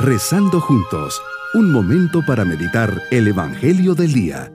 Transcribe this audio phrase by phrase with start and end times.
[0.00, 1.20] Rezando juntos,
[1.54, 4.52] un momento para meditar el Evangelio del Día.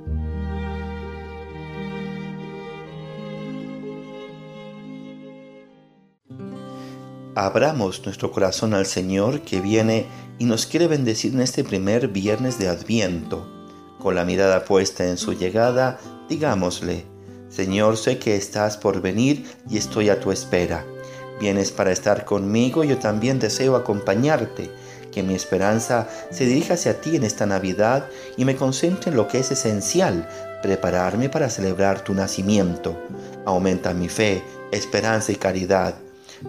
[7.36, 10.06] Abramos nuestro corazón al Señor que viene
[10.40, 13.46] y nos quiere bendecir en este primer viernes de Adviento.
[14.00, 16.00] Con la mirada puesta en su llegada,
[16.30, 17.04] digámosle,
[17.50, 20.86] Señor, sé que estás por venir y estoy a tu espera.
[21.42, 24.72] Vienes para estar conmigo, yo también deseo acompañarte
[25.14, 29.28] que mi esperanza se dirija hacia ti en esta Navidad y me concentre en lo
[29.28, 30.28] que es esencial,
[30.62, 32.98] prepararme para celebrar tu nacimiento.
[33.46, 35.96] Aumenta mi fe, esperanza y caridad.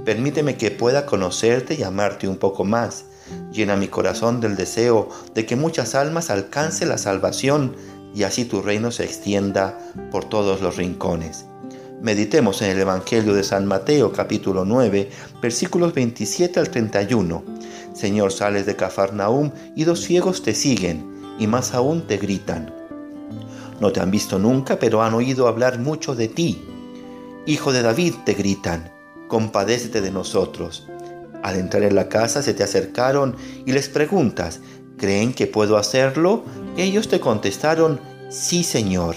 [0.05, 3.05] Permíteme que pueda conocerte y amarte un poco más.
[3.53, 7.77] Llena mi corazón del deseo de que muchas almas alcancen la salvación
[8.15, 9.79] y así tu reino se extienda
[10.11, 11.47] por todos los rincones.
[12.03, 15.09] Meditemos en el Evangelio de San Mateo capítulo 9
[15.41, 17.45] versículos 27 al 31.
[17.95, 22.75] Señor, sales de Cafarnaúm y dos ciegos te siguen, y más aún te gritan.
[23.81, 26.63] No te han visto nunca, pero han oído hablar mucho de ti.
[27.47, 28.93] Hijo de David, te gritan,
[29.29, 30.87] compadécete de nosotros.
[31.43, 33.37] Al entrar en la casa se te acercaron
[33.67, 34.61] y les preguntas,
[34.97, 36.45] ¿creen que puedo hacerlo?
[36.77, 39.17] Ellos te contestaron, sí, Señor.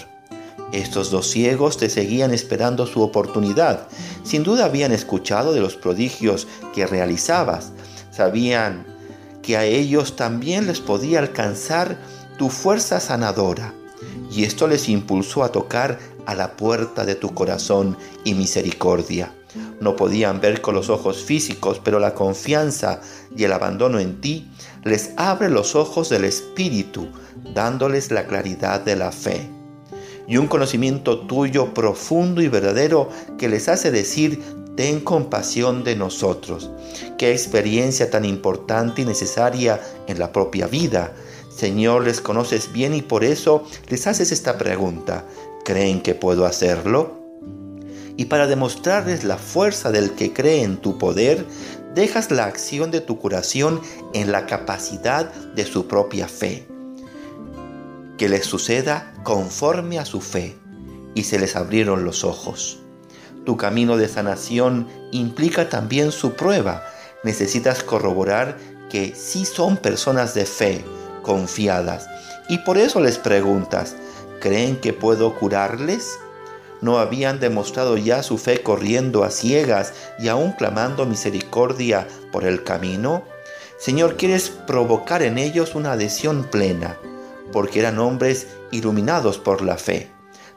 [0.72, 3.88] Estos dos ciegos te seguían esperando su oportunidad.
[4.22, 7.72] Sin duda habían escuchado de los prodigios que realizabas,
[8.18, 8.84] Sabían
[9.42, 12.00] que a ellos también les podía alcanzar
[12.36, 13.72] tu fuerza sanadora.
[14.28, 19.32] Y esto les impulsó a tocar a la puerta de tu corazón y misericordia.
[19.80, 23.00] No podían ver con los ojos físicos, pero la confianza
[23.36, 24.50] y el abandono en ti
[24.82, 27.06] les abre los ojos del Espíritu,
[27.54, 29.57] dándoles la claridad de la fe.
[30.28, 34.42] Y un conocimiento tuyo profundo y verdadero que les hace decir
[34.76, 36.70] ten compasión de nosotros.
[37.16, 41.14] Qué experiencia tan importante y necesaria en la propia vida.
[41.48, 45.24] Señor, les conoces bien y por eso les haces esta pregunta.
[45.64, 47.18] ¿Creen que puedo hacerlo?
[48.16, 51.44] Y para demostrarles la fuerza del que cree en tu poder,
[51.94, 53.80] dejas la acción de tu curación
[54.12, 56.68] en la capacidad de su propia fe.
[58.16, 60.56] Que les suceda conforme a su fe.
[61.14, 62.78] Y se les abrieron los ojos.
[63.44, 66.82] Tu camino de sanación implica también su prueba.
[67.24, 68.56] Necesitas corroborar
[68.88, 70.82] que sí son personas de fe,
[71.20, 72.08] confiadas.
[72.48, 73.96] Y por eso les preguntas,
[74.40, 76.18] ¿creen que puedo curarles?
[76.80, 82.64] ¿No habían demostrado ya su fe corriendo a ciegas y aún clamando misericordia por el
[82.64, 83.24] camino?
[83.76, 86.96] Señor, quieres provocar en ellos una adhesión plena,
[87.52, 90.08] porque eran hombres iluminados por la fe.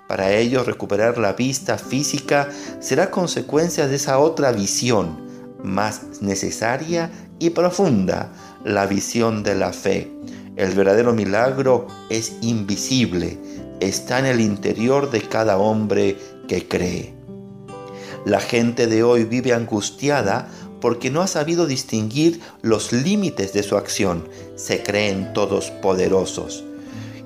[0.07, 2.50] Para ellos recuperar la vista física
[2.81, 5.31] será consecuencia de esa otra visión
[5.63, 7.09] más necesaria
[7.40, 8.34] y profunda,
[8.66, 10.12] la visión de la fe.
[10.57, 13.38] El verdadero milagro es invisible,
[13.80, 17.13] está en el interior de cada hombre que cree.
[18.25, 20.50] La gente de hoy vive angustiada
[20.81, 24.28] porque no ha sabido distinguir los límites de su acción.
[24.56, 26.66] Se creen todos poderosos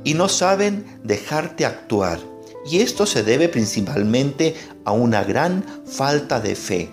[0.05, 2.19] y no saben dejarte actuar
[2.65, 4.55] y esto se debe principalmente
[4.85, 6.89] a una gran falta de fe.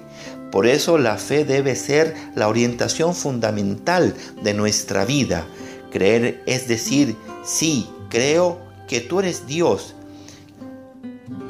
[0.51, 5.47] Por eso la fe debe ser la orientación fundamental de nuestra vida.
[5.91, 9.95] Creer es decir, sí, creo que tú eres Dios.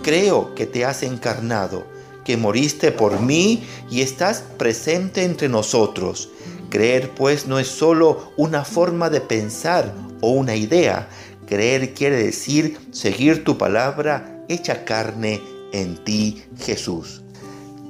[0.05, 1.85] Creo que te has encarnado,
[2.25, 6.29] que moriste por mí y estás presente entre nosotros.
[6.71, 11.09] Creer pues no es solo una forma de pensar o una idea,
[11.47, 15.41] Creer quiere decir seguir tu palabra hecha carne
[15.73, 17.23] en ti, Jesús.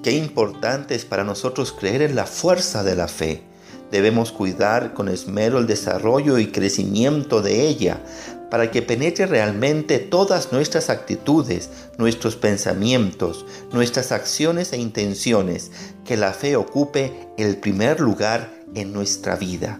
[0.02, 3.42] Qué importante es para nosotros creer en la fuerza de la fe.
[3.90, 8.02] Debemos cuidar con esmero el desarrollo y crecimiento de ella
[8.50, 15.70] para que penetre realmente todas nuestras actitudes, nuestros pensamientos, nuestras acciones e intenciones,
[16.04, 19.78] que la fe ocupe el primer lugar en nuestra vida.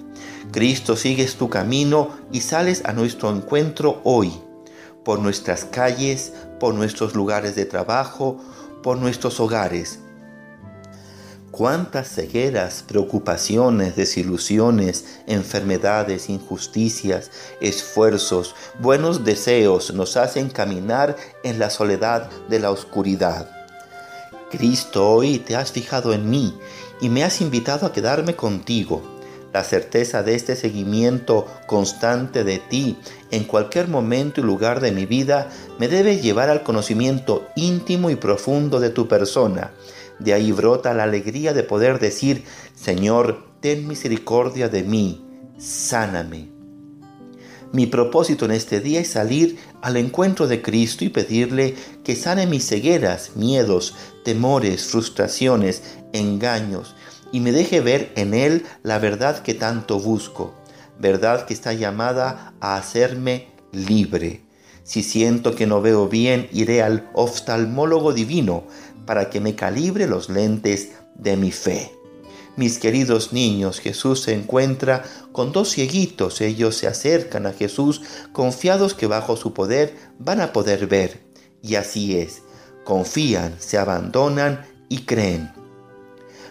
[0.51, 4.33] Cristo sigues tu camino y sales a nuestro encuentro hoy,
[5.05, 8.39] por nuestras calles, por nuestros lugares de trabajo,
[8.83, 10.01] por nuestros hogares.
[11.53, 17.31] Cuántas cegueras, preocupaciones, desilusiones, enfermedades, injusticias,
[17.61, 21.15] esfuerzos, buenos deseos nos hacen caminar
[21.45, 23.51] en la soledad de la oscuridad.
[24.51, 26.59] Cristo, hoy te has fijado en mí
[27.01, 29.13] y me has invitado a quedarme contigo
[29.53, 32.97] la certeza de este seguimiento constante de ti
[33.31, 38.17] en cualquier momento y lugar de mi vida me debe llevar al conocimiento íntimo y
[38.17, 39.73] profundo de tu persona.
[40.19, 42.45] De ahí brota la alegría de poder decir,
[42.75, 45.25] Señor, ten misericordia de mí,
[45.59, 46.51] sáname.
[47.73, 52.47] Mi propósito en este día es salir al encuentro de Cristo y pedirle que sane
[52.47, 53.95] mis cegueras, miedos,
[54.25, 55.83] temores, frustraciones,
[56.13, 56.95] engaños
[57.33, 60.55] y me deje ver en Él la verdad que tanto busco,
[60.99, 64.43] verdad que está llamada a hacerme libre.
[64.85, 68.65] Si siento que no veo bien, iré al oftalmólogo divino
[69.07, 71.93] para que me calibre los lentes de mi fe.
[72.57, 76.43] Mis queridos niños, Jesús se encuentra con dos cieguitos.
[76.43, 78.03] Ellos se acercan a Jesús
[78.33, 81.23] confiados que bajo su poder van a poder ver.
[81.63, 82.43] Y así es.
[82.85, 85.62] Confían, se abandonan y creen.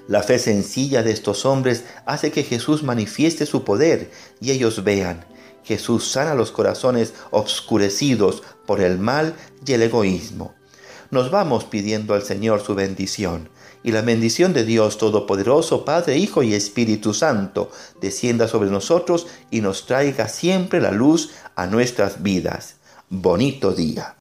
[0.07, 5.25] La fe sencilla de estos hombres hace que Jesús manifieste su poder y ellos vean.
[5.63, 10.53] Jesús sana los corazones obscurecidos por el mal y el egoísmo.
[11.11, 13.49] Nos vamos pidiendo al Señor su bendición
[13.83, 17.69] y la bendición de Dios Todopoderoso, Padre, Hijo y Espíritu Santo,
[17.99, 22.75] descienda sobre nosotros y nos traiga siempre la luz a nuestras vidas.
[23.09, 24.20] Bonito día.